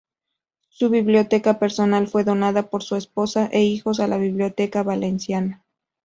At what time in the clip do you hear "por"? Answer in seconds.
2.71-2.81